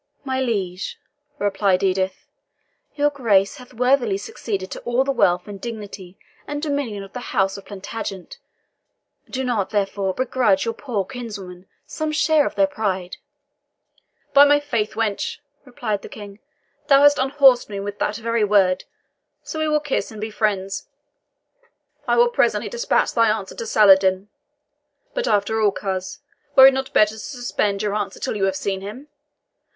"My 0.25 0.41
liege," 0.41 0.97
replied 1.37 1.83
Edith, 1.83 2.25
"your 2.95 3.11
Grace 3.11 3.57
hath 3.57 3.75
worthily 3.75 4.17
succeeded 4.17 4.71
to 4.71 4.79
all 4.81 5.03
the 5.03 5.11
wealth, 5.11 5.43
dignity, 5.59 6.17
and 6.47 6.59
dominion 6.59 7.03
of 7.03 7.13
the 7.13 7.19
House 7.35 7.55
of 7.55 7.65
Plantagenet 7.67 8.39
do 9.29 9.43
not, 9.43 9.69
therefore, 9.69 10.15
begrudge 10.15 10.65
your 10.65 10.73
poor 10.73 11.05
kinswoman 11.05 11.67
some 11.85 12.11
small 12.11 12.37
share 12.37 12.47
of 12.47 12.55
their 12.55 12.65
pride." 12.65 13.17
"By 14.33 14.43
my 14.43 14.59
faith, 14.59 14.93
wench," 14.93 15.37
said 15.79 16.01
the 16.01 16.09
King, 16.09 16.39
"thou 16.87 17.03
hast 17.03 17.19
unhorsed 17.19 17.69
me 17.69 17.79
with 17.79 17.99
that 17.99 18.15
very 18.15 18.43
word, 18.43 18.85
so 19.43 19.59
we 19.59 19.67
will 19.67 19.79
kiss 19.79 20.09
and 20.09 20.19
be 20.19 20.31
friends. 20.31 20.87
I 22.07 22.15
will 22.17 22.29
presently 22.29 22.69
dispatch 22.69 23.13
thy 23.13 23.29
answer 23.29 23.53
to 23.53 23.67
Saladin. 23.67 24.29
But 25.13 25.27
after 25.27 25.61
all, 25.61 25.71
coz, 25.71 26.21
were 26.55 26.65
it 26.65 26.73
not 26.73 26.91
better 26.91 27.13
to 27.13 27.19
suspend 27.19 27.83
your 27.83 27.93
answer 27.93 28.19
till 28.19 28.35
you 28.35 28.45
have 28.45 28.55
seen 28.55 28.81
him? 28.81 29.07